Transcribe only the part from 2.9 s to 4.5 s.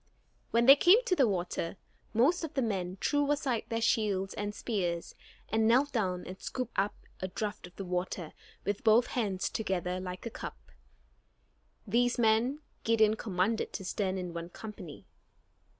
threw aside their shields